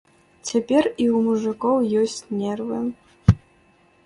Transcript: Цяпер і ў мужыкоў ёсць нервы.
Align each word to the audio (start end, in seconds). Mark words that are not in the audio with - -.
Цяпер 0.51 0.87
і 1.03 1.05
ў 1.15 1.17
мужыкоў 1.25 1.77
ёсць 2.01 2.21
нервы. 2.41 2.81